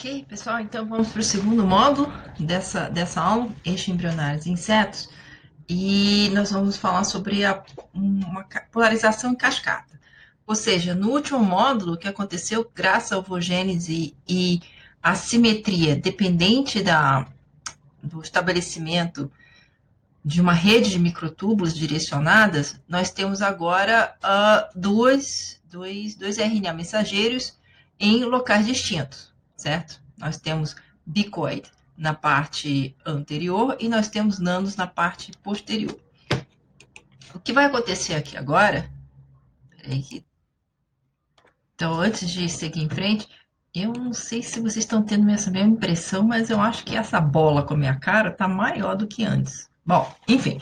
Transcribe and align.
Ok, 0.00 0.24
pessoal, 0.26 0.60
então 0.60 0.88
vamos 0.88 1.08
para 1.08 1.20
o 1.20 1.22
segundo 1.22 1.62
módulo 1.62 2.10
dessa, 2.38 2.88
dessa 2.88 3.20
aula, 3.20 3.54
eixo 3.62 3.90
embrionários 3.90 4.46
e 4.46 4.50
insetos, 4.50 5.10
e 5.68 6.30
nós 6.32 6.50
vamos 6.50 6.78
falar 6.78 7.04
sobre 7.04 7.44
a, 7.44 7.62
uma 7.92 8.46
polarização 8.72 9.32
em 9.32 9.36
cascata. 9.36 10.00
Ou 10.46 10.54
seja, 10.54 10.94
no 10.94 11.10
último 11.10 11.40
módulo, 11.40 11.92
o 11.92 11.96
que 11.98 12.08
aconteceu 12.08 12.66
graças 12.74 13.12
à 13.12 13.18
ovogênese 13.18 14.16
e 14.26 14.62
a 15.02 15.14
simetria 15.14 15.94
dependente 15.94 16.82
da, 16.82 17.26
do 18.02 18.22
estabelecimento 18.22 19.30
de 20.24 20.40
uma 20.40 20.54
rede 20.54 20.88
de 20.88 20.98
microtúbulos 20.98 21.74
direcionadas, 21.74 22.80
nós 22.88 23.10
temos 23.10 23.42
agora 23.42 24.16
uh, 24.24 24.66
dois, 24.74 25.60
dois, 25.70 26.14
dois 26.14 26.38
RNA 26.38 26.72
mensageiros 26.72 27.58
em 27.98 28.24
locais 28.24 28.64
distintos 28.64 29.29
certo? 29.60 30.00
Nós 30.18 30.38
temos 30.38 30.74
bicoid 31.04 31.70
na 31.96 32.14
parte 32.14 32.96
anterior 33.04 33.76
e 33.78 33.88
nós 33.88 34.08
temos 34.08 34.38
nanos 34.38 34.74
na 34.76 34.86
parte 34.86 35.32
posterior. 35.42 35.98
O 37.34 37.38
que 37.38 37.52
vai 37.52 37.66
acontecer 37.66 38.14
aqui 38.14 38.36
agora? 38.36 38.90
Então, 41.74 42.00
antes 42.00 42.28
de 42.30 42.48
seguir 42.48 42.82
em 42.82 42.88
frente, 42.88 43.28
eu 43.74 43.92
não 43.92 44.12
sei 44.12 44.42
se 44.42 44.60
vocês 44.60 44.78
estão 44.78 45.02
tendo 45.02 45.30
essa 45.30 45.50
mesma 45.50 45.70
impressão, 45.70 46.22
mas 46.22 46.50
eu 46.50 46.60
acho 46.60 46.84
que 46.84 46.96
essa 46.96 47.20
bola 47.20 47.62
com 47.62 47.74
a 47.74 47.76
minha 47.76 47.96
cara 47.98 48.30
está 48.30 48.48
maior 48.48 48.96
do 48.96 49.06
que 49.06 49.24
antes. 49.24 49.70
Bom, 49.84 50.12
enfim. 50.26 50.60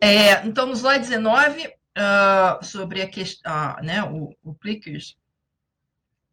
É, 0.00 0.44
então, 0.46 0.66
no 0.66 0.72
slide 0.72 1.06
19, 1.08 1.66
uh, 1.66 2.64
sobre 2.64 3.00
a 3.00 3.08
questão, 3.08 3.52
uh, 3.52 3.82
né, 3.82 4.02
o, 4.02 4.34
o 4.42 4.54
Plickers, 4.54 5.16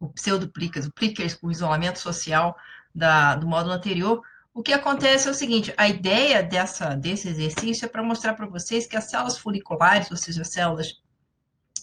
o 0.02 0.08
pseudo-plicas, 0.08 0.86
o 0.86 0.92
plickers 0.92 1.34
com 1.34 1.50
isolamento 1.50 1.98
social 1.98 2.56
da, 2.94 3.36
do 3.36 3.46
módulo 3.46 3.72
anterior, 3.72 4.20
o 4.52 4.62
que 4.62 4.72
acontece 4.72 5.28
é 5.28 5.30
o 5.30 5.34
seguinte, 5.34 5.72
a 5.76 5.88
ideia 5.88 6.42
dessa, 6.42 6.94
desse 6.94 7.28
exercício 7.28 7.86
é 7.86 7.88
para 7.88 8.02
mostrar 8.02 8.34
para 8.34 8.46
vocês 8.46 8.86
que 8.86 8.96
as 8.96 9.08
células 9.08 9.38
foliculares, 9.38 10.10
ou 10.10 10.16
seja, 10.16 10.44
células 10.44 11.00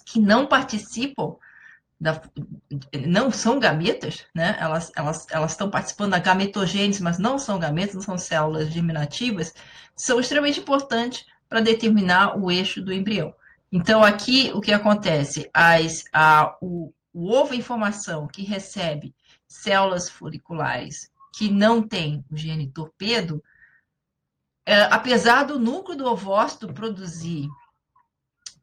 que 0.05 0.19
não 0.19 0.45
participam, 0.45 1.35
da, 1.99 2.21
não 3.07 3.31
são 3.31 3.59
gametas, 3.59 4.25
né? 4.35 4.55
elas, 4.59 4.91
elas, 4.95 5.25
elas 5.31 5.51
estão 5.51 5.69
participando 5.69 6.11
da 6.11 6.19
gametogênese, 6.19 7.01
mas 7.01 7.17
não 7.17 7.39
são 7.39 7.57
gametas, 7.57 7.95
não 7.95 8.01
são 8.01 8.17
células 8.17 8.71
germinativas, 8.71 9.53
são 9.95 10.19
extremamente 10.19 10.59
importantes 10.59 11.25
para 11.47 11.61
determinar 11.61 12.37
o 12.37 12.51
eixo 12.51 12.81
do 12.81 12.93
embrião. 12.93 13.33
Então, 13.71 14.03
aqui, 14.03 14.51
o 14.53 14.61
que 14.61 14.71
acontece? 14.71 15.49
As, 15.53 16.05
a, 16.13 16.55
o, 16.61 16.93
o 17.19 17.29
ovo 17.29 17.53
informação 17.53 18.27
que 18.27 18.43
recebe 18.43 19.13
células 19.45 20.09
foliculares 20.09 21.11
que 21.35 21.51
não 21.51 21.81
tem 21.81 22.23
o 22.31 22.37
gene 22.37 22.71
torpedo, 22.71 23.43
é, 24.65 24.83
apesar 24.83 25.43
do 25.43 25.59
núcleo 25.59 25.97
do 25.97 26.05
ovócito 26.05 26.73
produzir 26.73 27.49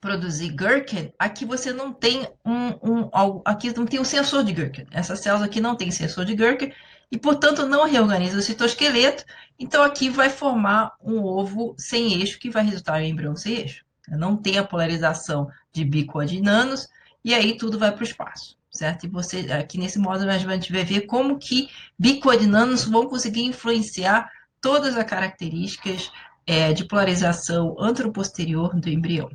produzir 0.01 0.51
Gherkin, 0.51 1.13
aqui 1.19 1.45
você 1.45 1.73
não 1.73 1.93
tem 1.93 2.29
um, 2.45 2.69
um, 2.83 3.43
aqui 3.45 3.77
não 3.77 3.87
tem 3.87 3.99
um 3.99 4.05
sensor 4.05 4.45
de 4.45 4.53
Gherkin. 4.53 4.87
Essas 4.93 5.21
células 5.21 5.47
aqui 5.47 5.61
não 5.61 5.75
tem 5.75 5.91
sensor 5.91 6.25
de 6.25 6.35
Gherkin 6.35 6.73
e, 7.11 7.19
portanto, 7.19 7.67
não 7.67 7.87
reorganiza 7.87 8.39
o 8.39 8.43
citoesqueleto. 8.43 9.25
Então, 9.59 9.83
aqui 9.83 10.09
vai 10.09 10.31
formar 10.31 10.93
um 11.03 11.25
ovo 11.25 11.75
sem 11.77 12.21
eixo 12.21 12.39
que 12.39 12.51
vai 12.51 12.65
resultar 12.65 13.03
em 13.03 13.11
embrião 13.11 13.35
sem 13.35 13.55
eixo. 13.55 13.85
Não 14.09 14.37
tem 14.37 14.59
a 14.59 14.65
polarização 14.65 15.51
de 15.73 15.85
bicoadinanos 15.85 16.89
e 17.27 17.35
aí 17.35 17.57
tudo 17.57 17.77
vai 17.77 17.91
para 17.91 18.03
o 18.03 18.07
espaço, 18.07 18.57
certo? 18.71 19.05
E 19.05 19.09
você, 19.09 19.53
aqui 19.53 19.79
nesse 19.79 19.99
módulo, 19.99 20.31
a 20.31 20.39
gente 20.39 20.73
vai 20.73 20.85
ver 20.85 21.07
como 21.07 21.41
que 21.41 21.69
bicoordinanos 21.99 22.85
vão 22.85 23.09
conseguir 23.09 23.43
influenciar 23.43 24.31
todas 24.61 24.97
as 24.97 25.05
características 25.05 26.13
é, 26.47 26.73
de 26.73 26.85
polarização 26.85 27.75
anteroposterior 27.81 28.79
do 28.79 28.89
embrião. 28.89 29.29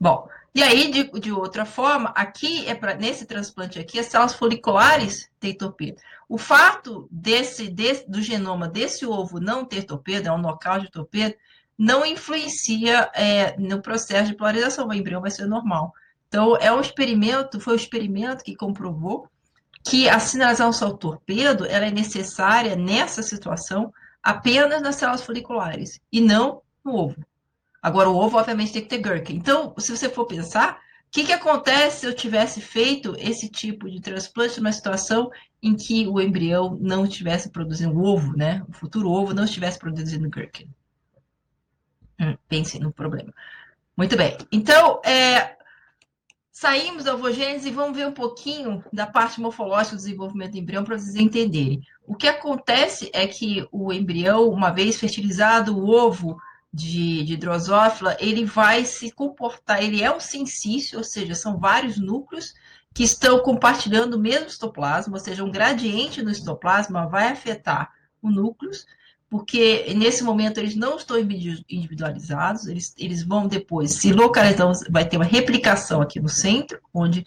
Bom, 0.00 0.28
e 0.54 0.62
aí, 0.62 0.92
de, 0.92 1.10
de 1.18 1.32
outra 1.32 1.64
forma, 1.64 2.10
aqui, 2.10 2.64
é 2.68 2.74
pra, 2.76 2.94
nesse 2.94 3.26
transplante 3.26 3.80
aqui, 3.80 3.98
as 3.98 4.06
células 4.06 4.34
foliculares 4.34 5.28
têm 5.40 5.56
torpedo. 5.56 6.00
O 6.28 6.38
fato 6.38 7.08
desse, 7.10 7.68
desse, 7.68 8.08
do 8.08 8.22
genoma 8.22 8.68
desse 8.68 9.04
ovo 9.04 9.40
não 9.40 9.64
ter 9.64 9.82
torpedo, 9.82 10.28
é 10.28 10.32
um 10.32 10.40
local 10.40 10.78
de 10.78 10.88
torpedo, 10.88 11.34
não 11.76 12.06
influencia 12.06 13.10
é, 13.12 13.56
no 13.58 13.82
processo 13.82 14.30
de 14.30 14.36
polarização. 14.36 14.86
O 14.86 14.94
embrião 14.94 15.20
vai 15.20 15.32
ser 15.32 15.46
normal. 15.46 15.92
Então, 16.28 16.56
é 16.56 16.72
um 16.72 16.80
experimento, 16.80 17.60
foi 17.60 17.74
um 17.74 17.76
experimento 17.76 18.44
que 18.44 18.56
comprovou 18.56 19.28
que 19.84 20.08
a 20.08 20.18
sinalização 20.18 20.88
ao 20.88 20.96
torpedo 20.96 21.64
ela 21.64 21.86
é 21.86 21.90
necessária 21.90 22.74
nessa 22.74 23.22
situação 23.22 23.92
apenas 24.22 24.82
nas 24.82 24.96
células 24.96 25.22
foliculares 25.22 26.00
e 26.10 26.20
não 26.20 26.62
no 26.84 26.96
ovo. 26.96 27.24
Agora, 27.80 28.10
o 28.10 28.16
ovo, 28.16 28.36
obviamente, 28.36 28.72
tem 28.72 28.82
que 28.82 28.88
ter 28.88 28.98
Gherkin. 28.98 29.36
Então, 29.36 29.72
se 29.78 29.96
você 29.96 30.08
for 30.08 30.26
pensar, 30.26 30.80
o 31.06 31.10
que, 31.12 31.24
que 31.24 31.32
acontece 31.32 32.00
se 32.00 32.06
eu 32.06 32.12
tivesse 32.12 32.60
feito 32.60 33.14
esse 33.16 33.48
tipo 33.48 33.88
de 33.88 34.00
transplante 34.00 34.58
numa 34.58 34.72
situação 34.72 35.30
em 35.62 35.76
que 35.76 36.08
o 36.08 36.20
embrião 36.20 36.76
não 36.80 37.04
estivesse 37.04 37.48
produzindo 37.50 38.02
ovo, 38.02 38.36
né? 38.36 38.64
O 38.68 38.72
futuro 38.72 39.08
ovo 39.08 39.32
não 39.32 39.44
estivesse 39.44 39.78
produzindo 39.78 40.28
Gherkin? 40.28 40.68
Hum, 42.20 42.36
pense 42.48 42.80
no 42.80 42.92
problema. 42.92 43.32
Muito 43.96 44.16
bem. 44.16 44.36
Então, 44.50 45.00
é, 45.04 45.55
Saímos 46.58 47.04
da 47.04 47.14
ovogênese 47.14 47.68
e 47.68 47.70
vamos 47.70 47.94
ver 47.94 48.06
um 48.06 48.12
pouquinho 48.12 48.82
da 48.90 49.06
parte 49.06 49.38
morfológica 49.38 49.94
do 49.94 49.98
desenvolvimento 49.98 50.52
do 50.52 50.56
embrião 50.56 50.84
para 50.84 50.96
vocês 50.96 51.14
entenderem. 51.14 51.82
O 52.06 52.14
que 52.14 52.26
acontece 52.26 53.10
é 53.12 53.26
que 53.26 53.68
o 53.70 53.92
embrião, 53.92 54.48
uma 54.48 54.70
vez 54.70 54.98
fertilizado, 54.98 55.76
o 55.76 55.86
ovo 55.86 56.40
de, 56.72 57.24
de 57.24 57.36
drosófila, 57.36 58.16
ele 58.18 58.46
vai 58.46 58.86
se 58.86 59.10
comportar, 59.10 59.82
ele 59.82 60.02
é 60.02 60.10
um 60.10 60.18
sensício, 60.18 60.96
ou 60.96 61.04
seja, 61.04 61.34
são 61.34 61.58
vários 61.58 61.98
núcleos 61.98 62.54
que 62.94 63.02
estão 63.02 63.38
compartilhando 63.40 64.14
o 64.14 64.18
mesmo 64.18 64.48
citoplasma, 64.48 65.12
ou 65.12 65.20
seja, 65.20 65.44
um 65.44 65.50
gradiente 65.50 66.22
no 66.22 66.34
citoplasma 66.34 67.06
vai 67.06 67.28
afetar 67.28 67.92
o 68.22 68.30
núcleo, 68.30 68.70
porque 69.36 69.92
nesse 69.94 70.24
momento 70.24 70.56
eles 70.56 70.74
não 70.74 70.96
estão 70.96 71.18
individualizados, 71.18 72.66
eles, 72.66 72.94
eles 72.96 73.22
vão 73.22 73.46
depois 73.46 73.92
se 73.92 74.10
localizar, 74.10 74.72
vai 74.88 75.06
ter 75.06 75.18
uma 75.18 75.26
replicação 75.26 76.00
aqui 76.00 76.18
no 76.18 76.28
centro, 76.28 76.80
onde 76.92 77.22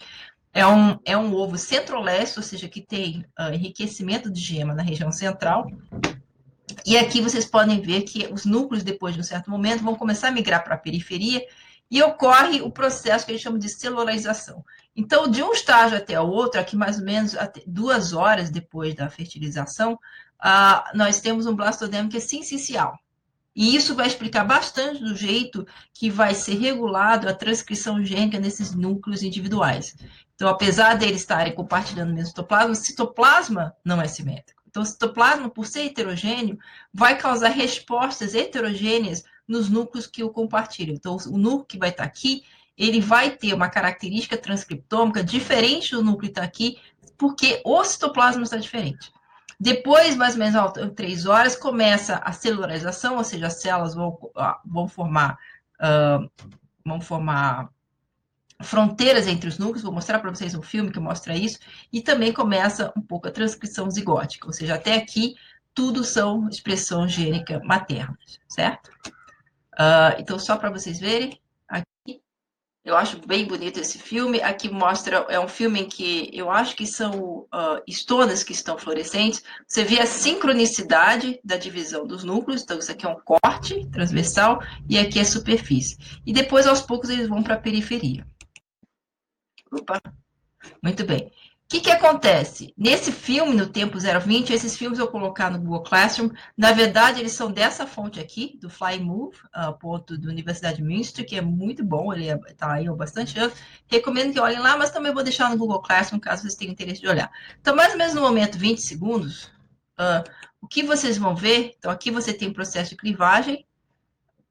é 0.52 0.66
um, 0.66 0.98
é 1.06 1.16
um 1.16 1.36
ovo 1.36 1.56
centro-leste, 1.56 2.40
ou 2.40 2.44
seja, 2.44 2.68
que 2.68 2.82
tem 2.82 3.24
uh, 3.40 3.54
enriquecimento 3.54 4.32
de 4.32 4.42
gema 4.42 4.74
na 4.74 4.82
região 4.82 5.12
central. 5.12 5.72
E 6.84 6.98
aqui 6.98 7.22
vocês 7.22 7.46
podem 7.46 7.80
ver 7.80 8.02
que 8.02 8.28
os 8.34 8.44
núcleos, 8.44 8.84
depois 8.84 9.14
de 9.14 9.20
um 9.20 9.24
certo 9.24 9.52
momento, 9.52 9.84
vão 9.84 9.94
começar 9.94 10.30
a 10.30 10.32
migrar 10.32 10.64
para 10.64 10.74
a 10.74 10.80
periferia 10.80 11.46
e 11.92 12.02
ocorre 12.02 12.60
o 12.62 12.72
processo 12.72 13.24
que 13.24 13.32
a 13.32 13.36
gente 13.36 13.44
chama 13.44 13.60
de 13.60 13.70
celularização. 13.70 14.66
Então, 14.96 15.28
de 15.28 15.44
um 15.44 15.54
estágio 15.54 15.96
até 15.96 16.20
o 16.20 16.28
outro, 16.28 16.60
aqui 16.60 16.76
mais 16.76 16.98
ou 16.98 17.06
menos 17.06 17.36
duas 17.68 18.14
horas 18.14 18.50
depois 18.50 18.96
da 18.96 19.10
fertilização, 19.12 20.00
uh, 20.44 20.98
nós 20.98 21.20
temos 21.20 21.46
um 21.46 21.56
blastodema 21.56 22.10
que 22.10 22.18
é 22.18 22.22
sincicial. 22.22 22.98
E 23.56 23.76
isso 23.76 23.96
vai 23.96 24.08
explicar 24.08 24.46
bastante 24.46 25.04
do 25.04 25.16
jeito 25.16 25.68
que 25.94 26.10
vai 26.10 26.34
ser 26.34 26.56
regulado 26.56 27.28
a 27.28 27.34
transcrição 27.34 28.04
gênica 28.04 28.40
nesses 28.40 28.74
núcleos 28.74 29.22
individuais. 29.22 29.96
Então, 30.36 30.48
apesar 30.48 30.96
deles 30.96 31.22
estarem 31.22 31.54
compartilhando 31.54 32.12
o 32.12 32.14
mesmo 32.14 32.30
citoplasma, 32.30 32.72
o 32.72 32.76
citoplasma 32.76 33.76
não 33.84 34.02
é 34.02 34.08
simétrico. 34.08 34.62
Então, 34.70 34.84
o 34.84 34.86
citoplasma, 34.86 35.50
por 35.50 35.66
ser 35.66 35.88
heterogêneo, 35.88 36.58
vai 36.94 37.18
causar 37.18 37.50
respostas 37.50 38.36
heterogêneas 38.36 39.24
nos 39.48 39.68
núcleos 39.68 40.08
que 40.08 40.24
o 40.24 40.30
compartilham. 40.30 40.96
Então, 40.96 41.18
o 41.28 41.38
núcleo 41.38 41.66
que 41.66 41.78
vai 41.78 41.90
estar 41.90 42.04
aqui, 42.04 42.44
ele 42.78 43.02
vai 43.02 43.32
ter 43.32 43.54
uma 43.54 43.68
característica 43.68 44.38
transcriptômica 44.38 45.22
diferente 45.22 45.92
do 45.92 46.04
núcleo 46.04 46.32
que 46.32 46.40
está 46.40 46.44
aqui, 46.44 46.78
porque 47.18 47.62
o 47.66 47.84
citoplasma 47.84 48.44
está 48.44 48.56
diferente. 48.56 49.12
Depois, 49.60 50.16
mais 50.16 50.34
ou 50.36 50.40
menos, 50.40 50.78
em 50.78 50.90
três 50.90 51.26
horas, 51.26 51.56
começa 51.56 52.16
a 52.18 52.32
celularização, 52.32 53.18
ou 53.18 53.24
seja, 53.24 53.48
as 53.48 53.62
células 53.62 53.94
vão, 53.94 54.18
vão 54.66 54.88
formar, 54.88 55.38
uh, 55.82 56.30
vão 56.86 57.02
formar 57.02 57.70
fronteiras 58.62 59.28
entre 59.28 59.50
os 59.50 59.58
núcleos, 59.58 59.84
vou 59.84 59.92
mostrar 59.92 60.20
para 60.20 60.30
vocês 60.30 60.56
um 60.56 60.62
filme 60.62 60.92
que 60.92 61.00
mostra 61.00 61.36
isso, 61.36 61.60
e 61.92 62.02
também 62.02 62.32
começa 62.32 62.94
um 62.96 63.02
pouco 63.02 63.28
a 63.28 63.32
transcrição 63.32 63.90
zigótica, 63.90 64.48
ou 64.48 64.54
seja, 64.54 64.76
até 64.76 64.96
aqui 64.96 65.36
tudo 65.74 66.04
são 66.04 66.48
expressões 66.50 67.12
gênicas 67.12 67.62
maternas, 67.64 68.40
certo? 68.48 68.90
Uh, 69.74 70.16
então, 70.20 70.38
só 70.40 70.58
para 70.58 70.70
vocês 70.70 71.00
verem, 71.00 71.40
eu 72.90 72.98
acho 72.98 73.20
bem 73.26 73.46
bonito 73.46 73.80
esse 73.80 74.00
filme. 74.00 74.42
Aqui 74.42 74.68
mostra, 74.70 75.18
é 75.30 75.40
um 75.40 75.48
filme 75.48 75.82
em 75.82 75.88
que 75.88 76.30
eu 76.34 76.50
acho 76.50 76.76
que 76.76 76.88
são 76.88 77.48
uh, 77.54 77.82
estonas 77.88 78.44
que 78.44 78.52
estão 78.52 78.78
fluorescentes. 78.78 79.44
Você 79.68 79.84
vê 79.84 80.00
a 80.00 80.08
sincronicidade 80.08 81.40
da 81.44 81.56
divisão 81.56 82.08
dos 82.08 82.24
núcleos. 82.24 82.64
Então, 82.64 82.80
isso 82.80 82.92
aqui 82.92 83.06
é 83.06 83.10
um 83.10 83.20
corte 83.20 83.88
transversal 83.92 84.62
e 84.90 84.98
aqui 84.98 85.20
é 85.20 85.24
superfície. 85.24 85.98
E 86.26 86.34
depois, 86.34 86.66
aos 86.66 86.82
poucos, 86.82 87.10
eles 87.10 87.28
vão 87.28 87.44
para 87.44 87.56
a 87.56 87.60
periferia. 87.60 88.26
Opa! 89.72 90.02
Muito 90.82 91.06
bem. 91.06 91.32
Que, 91.70 91.82
que 91.82 91.92
acontece? 91.92 92.74
Nesse 92.76 93.12
filme, 93.12 93.56
no 93.56 93.68
Tempo 93.68 94.00
020, 94.00 94.52
esses 94.52 94.76
filmes 94.76 94.98
eu 94.98 95.08
colocar 95.08 95.52
no 95.52 95.60
Google 95.60 95.84
Classroom, 95.84 96.32
na 96.58 96.72
verdade, 96.72 97.20
eles 97.20 97.34
são 97.34 97.52
dessa 97.52 97.86
fonte 97.86 98.20
aqui, 98.20 98.58
do 98.60 98.72
Fly 98.72 99.00
Move, 99.00 99.38
uh, 99.56 99.72
ponto 99.78 100.18
da 100.18 100.30
Universidade 100.30 100.78
de 100.78 100.84
Münster, 100.84 101.24
que 101.24 101.36
é 101.36 101.42
muito 101.42 101.86
bom, 101.86 102.12
ele 102.12 102.26
está 102.26 102.76
é, 102.76 102.80
aí 102.80 102.88
há 102.88 102.94
bastante 102.94 103.38
anos. 103.40 103.56
Recomendo 103.86 104.34
que 104.34 104.40
olhem 104.40 104.58
lá, 104.58 104.76
mas 104.76 104.90
também 104.90 105.14
vou 105.14 105.22
deixar 105.22 105.48
no 105.52 105.58
Google 105.58 105.80
Classroom, 105.80 106.20
caso 106.20 106.42
vocês 106.42 106.56
tenham 106.56 106.72
interesse 106.72 107.02
de 107.02 107.08
olhar. 107.08 107.32
Então, 107.62 107.76
mais 107.76 107.92
ou 107.92 108.00
menos 108.00 108.16
no 108.16 108.22
momento 108.22 108.58
20 108.58 108.82
segundos, 108.82 109.44
uh, 110.00 110.28
o 110.60 110.68
que 110.68 110.82
vocês 110.82 111.20
vão 111.20 111.36
ver? 111.36 111.76
Então, 111.78 111.92
aqui 111.92 112.10
você 112.10 112.34
tem 112.34 112.50
o 112.50 112.54
processo 112.54 112.90
de 112.90 112.98
clivagem, 112.98 113.64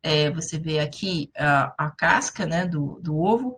é, 0.04 0.30
você 0.30 0.56
vê 0.56 0.78
aqui 0.78 1.32
uh, 1.36 1.74
a 1.76 1.90
casca 1.90 2.46
né, 2.46 2.64
do, 2.64 3.00
do 3.02 3.18
ovo, 3.18 3.56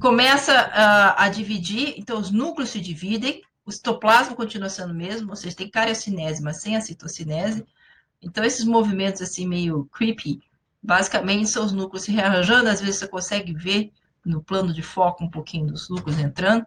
começa 0.00 0.52
a, 0.52 1.24
a 1.24 1.28
dividir, 1.28 1.94
então 1.96 2.18
os 2.18 2.30
núcleos 2.30 2.70
se 2.70 2.80
dividem, 2.80 3.42
o 3.64 3.72
citoplasma 3.72 4.34
continua 4.34 4.68
sendo 4.68 4.92
o 4.92 4.96
mesmo, 4.96 5.28
vocês 5.28 5.54
têm 5.54 5.70
cariocinese, 5.70 6.42
mas 6.42 6.62
sem 6.62 6.76
a 6.76 6.80
citocinese. 6.80 7.66
Então, 8.20 8.44
esses 8.44 8.64
movimentos 8.64 9.20
assim 9.20 9.46
meio 9.46 9.84
creepy, 9.92 10.40
basicamente 10.82 11.50
são 11.50 11.64
os 11.64 11.72
núcleos 11.72 12.04
se 12.04 12.12
rearranjando, 12.12 12.68
às 12.70 12.80
vezes 12.80 12.96
você 12.96 13.08
consegue 13.08 13.52
ver 13.52 13.92
no 14.24 14.42
plano 14.42 14.72
de 14.72 14.82
foco 14.82 15.24
um 15.24 15.30
pouquinho 15.30 15.66
dos 15.66 15.88
núcleos 15.88 16.18
entrando. 16.18 16.66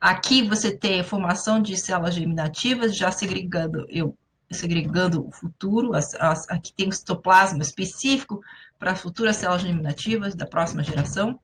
Aqui 0.00 0.42
você 0.42 0.76
tem 0.76 1.00
a 1.00 1.04
formação 1.04 1.60
de 1.60 1.76
células 1.76 2.14
germinativas, 2.14 2.96
já 2.96 3.12
segregando, 3.12 3.86
eu, 3.88 4.16
segregando 4.50 5.26
o 5.26 5.30
futuro, 5.30 5.94
as, 5.94 6.14
as, 6.14 6.48
aqui 6.48 6.72
tem 6.72 6.88
um 6.88 6.92
citoplasma 6.92 7.62
específico 7.62 8.42
para 8.78 8.96
futuras 8.96 9.36
células 9.36 9.62
germinativas 9.62 10.34
da 10.34 10.46
próxima 10.46 10.82
geração. 10.82 11.38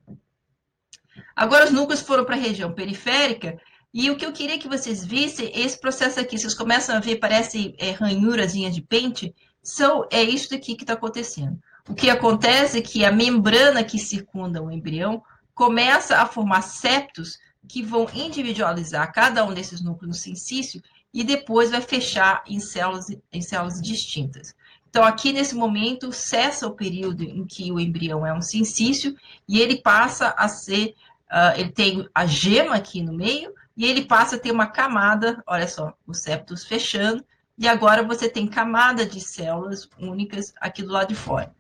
Agora 1.36 1.66
os 1.66 1.70
núcleos 1.70 2.00
foram 2.00 2.24
para 2.24 2.34
a 2.34 2.38
região 2.38 2.72
periférica, 2.72 3.60
e 3.92 4.10
o 4.10 4.16
que 4.16 4.24
eu 4.24 4.32
queria 4.32 4.58
que 4.58 4.68
vocês 4.68 5.04
vissem, 5.04 5.50
esse 5.54 5.78
processo 5.78 6.18
aqui, 6.18 6.38
vocês 6.38 6.54
começam 6.54 6.96
a 6.96 7.00
ver, 7.00 7.16
parece 7.16 7.74
é, 7.78 7.90
ranhurazinha 7.90 8.70
de 8.70 8.80
pente, 8.80 9.34
são, 9.62 10.06
é 10.10 10.22
isso 10.22 10.50
daqui 10.50 10.74
que 10.74 10.82
está 10.82 10.94
acontecendo. 10.94 11.58
O 11.88 11.94
que 11.94 12.10
acontece 12.10 12.78
é 12.78 12.82
que 12.82 13.04
a 13.04 13.12
membrana 13.12 13.84
que 13.84 13.98
circunda 13.98 14.62
o 14.62 14.70
embrião 14.70 15.22
começa 15.54 16.18
a 16.18 16.26
formar 16.26 16.62
septos 16.62 17.38
que 17.68 17.82
vão 17.82 18.08
individualizar 18.14 19.12
cada 19.12 19.44
um 19.44 19.52
desses 19.52 19.80
núcleos 19.82 20.08
no 20.08 20.14
sincício 20.14 20.82
e 21.12 21.24
depois 21.24 21.70
vai 21.70 21.80
fechar 21.80 22.44
em 22.46 22.60
células, 22.60 23.06
em 23.32 23.40
células 23.40 23.80
distintas. 23.80 24.54
Então, 24.88 25.04
aqui 25.04 25.32
nesse 25.32 25.54
momento, 25.54 26.12
cessa 26.12 26.66
o 26.66 26.74
período 26.74 27.22
em 27.22 27.44
que 27.44 27.70
o 27.70 27.80
embrião 27.80 28.24
é 28.26 28.32
um 28.32 28.42
sincício 28.42 29.16
e 29.48 29.60
ele 29.60 29.76
passa 29.80 30.34
a 30.38 30.48
ser 30.48 30.94
Uh, 31.30 31.58
ele 31.58 31.72
tem 31.72 32.08
a 32.14 32.24
gema 32.24 32.76
aqui 32.76 33.02
no 33.02 33.12
meio 33.12 33.52
e 33.76 33.84
ele 33.84 34.04
passa 34.04 34.36
a 34.36 34.38
ter 34.38 34.52
uma 34.52 34.66
camada, 34.66 35.42
olha 35.46 35.66
só, 35.68 35.92
os 36.06 36.18
septos 36.18 36.64
fechando, 36.64 37.24
e 37.58 37.66
agora 37.66 38.02
você 38.02 38.28
tem 38.28 38.46
camada 38.46 39.04
de 39.04 39.20
células 39.20 39.88
únicas 39.98 40.54
aqui 40.60 40.82
do 40.82 40.92
lado 40.92 41.08
de 41.08 41.14
fora. 41.14 41.54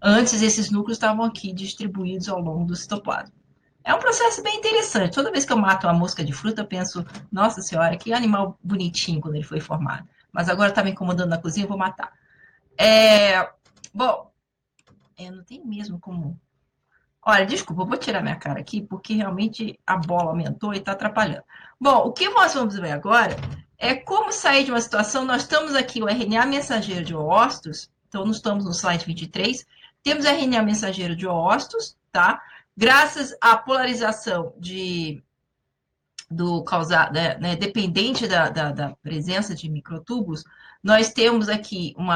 Antes, 0.00 0.42
esses 0.42 0.70
núcleos 0.70 0.96
estavam 0.96 1.24
aqui 1.24 1.52
distribuídos 1.52 2.28
ao 2.28 2.40
longo 2.40 2.64
do 2.64 2.76
citoplasma. 2.76 3.34
É 3.82 3.94
um 3.94 3.98
processo 3.98 4.42
bem 4.42 4.58
interessante. 4.58 5.14
Toda 5.14 5.32
vez 5.32 5.44
que 5.44 5.52
eu 5.52 5.56
mato 5.56 5.86
uma 5.86 5.92
mosca 5.92 6.22
de 6.22 6.32
fruta, 6.32 6.62
eu 6.62 6.66
penso, 6.66 7.04
nossa 7.32 7.62
senhora, 7.62 7.96
que 7.96 8.12
animal 8.12 8.58
bonitinho 8.62 9.20
quando 9.20 9.36
ele 9.36 9.44
foi 9.44 9.60
formado. 9.60 10.06
Mas 10.30 10.48
agora 10.48 10.68
está 10.68 10.84
me 10.84 10.90
incomodando 10.90 11.30
na 11.30 11.38
cozinha, 11.38 11.64
eu 11.64 11.68
vou 11.68 11.78
matar. 11.78 12.12
É... 12.78 13.50
Bom, 13.92 14.30
eu 15.18 15.32
não 15.32 15.44
tenho 15.44 15.66
mesmo 15.66 15.98
como 15.98 16.38
Olha, 17.22 17.44
desculpa, 17.44 17.82
eu 17.82 17.86
vou 17.86 17.98
tirar 17.98 18.22
minha 18.22 18.36
cara 18.36 18.60
aqui, 18.60 18.80
porque 18.80 19.14
realmente 19.14 19.78
a 19.86 19.96
bola 19.96 20.30
aumentou 20.30 20.72
e 20.72 20.78
está 20.78 20.92
atrapalhando. 20.92 21.44
Bom, 21.78 22.06
o 22.06 22.12
que 22.12 22.28
nós 22.30 22.54
vamos 22.54 22.78
ver 22.78 22.92
agora 22.92 23.36
é 23.78 23.94
como 23.94 24.32
sair 24.32 24.64
de 24.64 24.70
uma 24.70 24.80
situação. 24.80 25.24
Nós 25.24 25.42
estamos 25.42 25.74
aqui, 25.74 26.02
o 26.02 26.08
RNA 26.08 26.46
mensageiro 26.46 27.04
de 27.04 27.14
oócitos, 27.14 27.90
então 28.08 28.24
nós 28.24 28.36
estamos 28.36 28.64
no 28.64 28.72
slide 28.72 29.04
23, 29.04 29.66
temos 30.02 30.24
RNA 30.24 30.62
mensageiro 30.62 31.14
de 31.14 31.26
oócitos, 31.26 31.96
tá? 32.10 32.40
Graças 32.76 33.36
à 33.40 33.56
polarização 33.56 34.54
de 34.58 35.22
do 36.30 36.62
causar, 36.62 37.12
né, 37.12 37.36
né, 37.38 37.56
dependente 37.56 38.28
da, 38.28 38.48
da, 38.48 38.70
da, 38.70 38.90
presença 39.02 39.52
de 39.52 39.68
microtúbulos, 39.68 40.44
nós 40.80 41.12
temos 41.12 41.48
aqui 41.48 41.92
um 41.98 42.06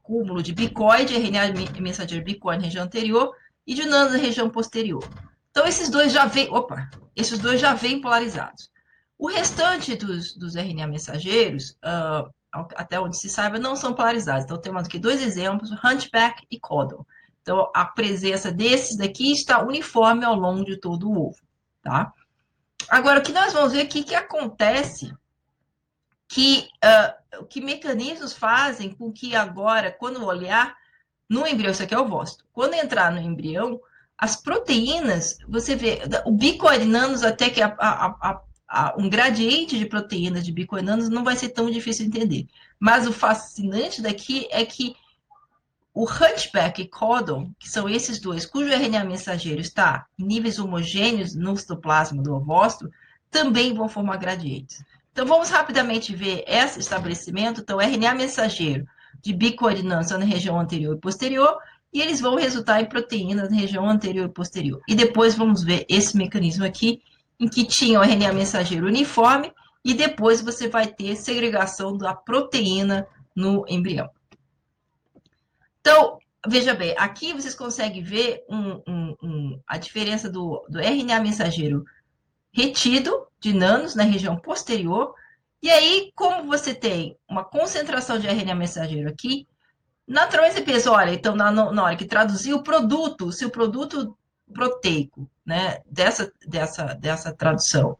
cúmulo 0.00 0.40
de 0.44 0.54
bicoide, 0.54 1.16
RNA 1.16 1.80
mensageiro 1.80 2.24
bicoide 2.24 2.60
na 2.60 2.66
região 2.66 2.84
anterior, 2.84 3.34
e 3.68 3.74
de 3.74 3.84
nanos 3.84 4.14
na 4.14 4.18
região 4.18 4.48
posterior. 4.48 5.04
Então, 5.50 5.66
esses 5.66 5.90
dois 5.90 6.10
já 6.10 6.24
vêm, 6.24 6.48
opa, 6.50 6.88
esses 7.14 7.38
dois 7.38 7.60
já 7.60 7.74
vêm 7.74 8.00
polarizados. 8.00 8.70
O 9.18 9.28
restante 9.28 9.94
dos, 9.94 10.34
dos 10.34 10.56
RNA 10.56 10.86
mensageiros, 10.86 11.76
uh, 11.84 12.32
até 12.50 12.98
onde 12.98 13.18
se 13.18 13.28
saiba, 13.28 13.58
não 13.58 13.76
são 13.76 13.92
polarizados. 13.92 14.44
Então, 14.44 14.58
temos 14.58 14.86
aqui 14.86 14.98
dois 14.98 15.20
exemplos, 15.20 15.70
Hunchback 15.84 16.46
e 16.50 16.58
Codon. 16.58 17.04
Então, 17.42 17.70
a 17.74 17.84
presença 17.84 18.50
desses 18.50 18.96
daqui 18.96 19.32
está 19.32 19.62
uniforme 19.62 20.24
ao 20.24 20.34
longo 20.34 20.64
de 20.64 20.78
todo 20.78 21.06
o 21.06 21.28
ovo, 21.28 21.38
tá? 21.82 22.10
Agora, 22.88 23.20
o 23.20 23.22
que 23.22 23.32
nós 23.32 23.52
vamos 23.52 23.74
ver 23.74 23.82
aqui 23.82 24.02
que 24.02 24.14
acontece, 24.14 25.14
que, 26.26 26.68
uh, 26.82 27.44
que 27.46 27.60
mecanismos 27.60 28.32
fazem 28.32 28.94
com 28.94 29.12
que 29.12 29.36
agora, 29.36 29.92
quando 29.92 30.24
olhar 30.24 30.74
no 31.28 31.46
embrião, 31.46 31.70
isso 31.70 31.82
aqui 31.82 31.94
é 31.94 31.98
o 31.98 32.02
ovócito. 32.02 32.44
Quando 32.52 32.74
entrar 32.74 33.12
no 33.12 33.20
embrião, 33.20 33.80
as 34.16 34.34
proteínas, 34.34 35.38
você 35.48 35.76
vê, 35.76 36.00
o 36.24 36.32
bicoinanos, 36.32 37.22
até 37.22 37.50
que 37.50 37.60
a, 37.60 37.74
a, 37.78 38.40
a, 38.68 38.94
um 38.98 39.08
gradiente 39.08 39.78
de 39.78 39.86
proteínas 39.86 40.44
de 40.44 40.52
bicoinanos 40.52 41.08
não 41.08 41.22
vai 41.22 41.36
ser 41.36 41.50
tão 41.50 41.70
difícil 41.70 42.08
de 42.08 42.16
entender. 42.16 42.46
Mas 42.80 43.06
o 43.06 43.12
fascinante 43.12 44.02
daqui 44.02 44.48
é 44.50 44.64
que 44.64 44.96
o 45.94 46.04
Hunchback 46.04 46.82
e 46.82 46.88
Codon, 46.88 47.50
que 47.58 47.68
são 47.68 47.88
esses 47.88 48.20
dois, 48.20 48.46
cujo 48.46 48.70
RNA 48.70 49.04
mensageiro 49.04 49.60
está 49.60 50.06
em 50.18 50.24
níveis 50.24 50.58
homogêneos 50.58 51.34
no 51.34 51.56
citoplasma 51.56 52.22
do 52.22 52.34
ovócito, 52.34 52.90
também 53.30 53.74
vão 53.74 53.88
formar 53.88 54.16
gradientes. 54.16 54.82
Então, 55.12 55.26
vamos 55.26 55.50
rapidamente 55.50 56.14
ver 56.14 56.44
esse 56.46 56.78
estabelecimento. 56.78 57.60
Então, 57.60 57.80
RNA 57.80 58.14
mensageiro 58.14 58.86
de 59.20 59.32
bicoordinância 59.32 60.16
na 60.16 60.24
região 60.24 60.58
anterior 60.58 60.96
e 60.96 61.00
posterior, 61.00 61.58
e 61.92 62.00
eles 62.00 62.20
vão 62.20 62.36
resultar 62.36 62.80
em 62.80 62.86
proteínas 62.86 63.50
na 63.50 63.56
região 63.56 63.88
anterior 63.88 64.26
e 64.26 64.32
posterior. 64.32 64.80
E 64.86 64.94
depois 64.94 65.34
vamos 65.34 65.62
ver 65.62 65.86
esse 65.88 66.16
mecanismo 66.16 66.64
aqui, 66.64 67.02
em 67.40 67.48
que 67.48 67.64
tinha 67.64 68.00
o 68.00 68.02
RNA 68.02 68.32
mensageiro 68.32 68.86
uniforme, 68.86 69.52
e 69.84 69.94
depois 69.94 70.40
você 70.40 70.68
vai 70.68 70.86
ter 70.86 71.16
segregação 71.16 71.96
da 71.96 72.14
proteína 72.14 73.06
no 73.34 73.64
embrião. 73.68 74.10
Então, 75.80 76.18
veja 76.46 76.74
bem, 76.74 76.94
aqui 76.98 77.32
vocês 77.32 77.54
conseguem 77.54 78.02
ver 78.02 78.44
um, 78.48 78.82
um, 78.86 79.16
um, 79.22 79.60
a 79.66 79.78
diferença 79.78 80.28
do, 80.28 80.66
do 80.68 80.78
RNA 80.78 81.20
mensageiro 81.20 81.84
retido 82.52 83.26
de 83.40 83.52
nanos 83.52 83.94
na 83.94 84.02
região 84.02 84.36
posterior 84.36 85.14
e 85.62 85.70
aí, 85.70 86.12
como 86.14 86.46
você 86.46 86.74
tem 86.74 87.16
uma 87.28 87.44
concentração 87.44 88.18
de 88.18 88.26
RNA 88.26 88.54
mensageiro 88.54 89.08
aqui, 89.08 89.46
você 90.52 90.62
pensa, 90.62 90.90
olha, 90.90 91.12
então 91.12 91.36
na, 91.36 91.50
na 91.50 91.84
hora 91.84 91.96
que 91.96 92.06
traduzir 92.06 92.54
o 92.54 92.62
produto, 92.62 93.30
se 93.32 93.44
o 93.44 93.50
produto 93.50 94.16
proteico, 94.52 95.28
né, 95.44 95.80
dessa, 95.90 96.32
dessa, 96.46 96.94
dessa 96.94 97.32
tradução 97.32 97.96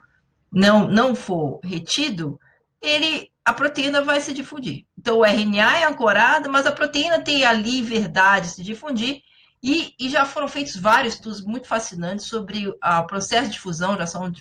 não, 0.50 0.88
não 0.88 1.14
for 1.14 1.60
retido, 1.62 2.40
ele, 2.80 3.30
a 3.44 3.52
proteína 3.52 4.02
vai 4.02 4.20
se 4.20 4.32
difundir. 4.32 4.86
Então, 4.96 5.18
o 5.18 5.24
RNA 5.24 5.78
é 5.78 5.84
ancorado, 5.84 6.50
mas 6.50 6.66
a 6.66 6.72
proteína 6.72 7.20
tem 7.20 7.44
ali 7.44 7.82
verdade 7.82 8.48
se 8.48 8.62
difundir, 8.62 9.22
e, 9.62 9.94
e, 9.98 10.08
já 10.08 10.24
foram 10.24 10.48
feitos 10.48 10.76
vários 10.76 11.14
estudos 11.14 11.40
muito 11.40 11.66
fascinantes 11.66 12.26
sobre 12.26 12.68
o 12.68 13.04
processo 13.04 13.50
de 13.50 13.58
fusão, 13.58 13.96
já 13.96 14.06
são 14.06 14.32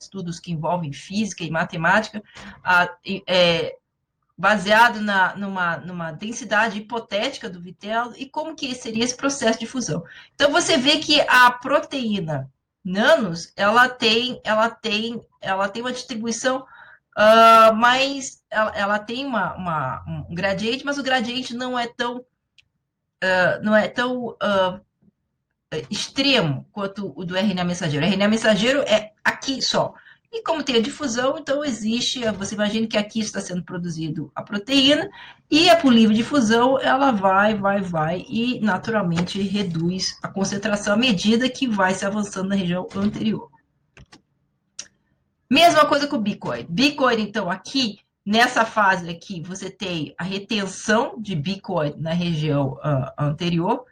estudos 0.00 0.40
que 0.40 0.52
envolvem 0.52 0.92
física 0.92 1.44
e 1.44 1.50
matemática, 1.50 2.22
a, 2.64 2.88
é, 3.26 3.76
baseado 4.36 5.00
na, 5.00 5.36
numa, 5.36 5.76
numa 5.76 6.10
densidade 6.10 6.78
hipotética 6.78 7.50
do 7.50 7.60
vitelo 7.60 8.14
e 8.16 8.26
como 8.26 8.56
que 8.56 8.74
seria 8.74 9.04
esse 9.04 9.16
processo 9.16 9.58
de 9.58 9.66
fusão. 9.66 10.04
Então, 10.34 10.50
você 10.50 10.76
vê 10.76 10.98
que 10.98 11.20
a 11.22 11.50
proteína 11.50 12.50
nanos, 12.84 13.52
ela 13.56 13.88
tem, 13.88 14.40
ela 14.42 14.68
tem, 14.68 15.24
ela 15.40 15.68
tem 15.68 15.82
uma 15.82 15.92
distribuição 15.92 16.66
uh, 17.16 17.74
mais, 17.74 18.42
ela, 18.50 18.72
ela 18.74 18.98
tem 18.98 19.24
uma, 19.24 19.54
uma, 19.54 20.04
um 20.08 20.34
gradiente, 20.34 20.84
mas 20.84 20.98
o 20.98 21.02
gradiente 21.02 21.54
não 21.54 21.78
é 21.78 21.86
tão 21.86 22.24
uh, 23.22 23.62
não 23.62 23.74
é 23.74 23.88
tão 23.88 24.28
uh, 24.28 24.80
extremo 25.90 26.66
quanto 26.72 27.12
o 27.16 27.24
do 27.24 27.36
RNA 27.36 27.64
mensageiro. 27.64 28.04
O 28.04 28.08
RNA 28.08 28.28
mensageiro 28.28 28.80
é 28.80 29.12
aqui 29.24 29.62
só. 29.62 29.94
E 30.32 30.42
como 30.42 30.62
tem 30.62 30.76
a 30.76 30.80
difusão, 30.80 31.36
então 31.38 31.62
existe, 31.62 32.20
você 32.32 32.54
imagina 32.54 32.86
que 32.86 32.96
aqui 32.96 33.20
está 33.20 33.38
sendo 33.38 33.62
produzido 33.62 34.32
a 34.34 34.42
proteína, 34.42 35.10
e 35.50 35.68
a 35.68 35.76
por 35.76 35.92
livre 35.92 36.16
difusão, 36.16 36.80
ela 36.80 37.12
vai, 37.12 37.54
vai, 37.54 37.82
vai, 37.82 38.24
e 38.26 38.58
naturalmente 38.60 39.42
reduz 39.42 40.18
a 40.22 40.28
concentração 40.28 40.94
à 40.94 40.96
medida 40.96 41.50
que 41.50 41.68
vai 41.68 41.92
se 41.92 42.06
avançando 42.06 42.48
na 42.48 42.54
região 42.54 42.88
anterior. 42.96 43.50
Mesma 45.50 45.84
coisa 45.84 46.06
com 46.06 46.16
o 46.16 46.20
bicoid. 46.20 46.66
Bicoid, 46.66 47.20
então, 47.20 47.50
aqui, 47.50 47.98
nessa 48.24 48.64
fase 48.64 49.08
aqui, 49.08 49.42
você 49.42 49.70
tem 49.70 50.14
a 50.18 50.24
retenção 50.24 51.20
de 51.20 51.34
bicoid 51.34 52.00
na 52.00 52.12
região 52.12 52.74
uh, 52.74 53.12
anterior. 53.18 53.84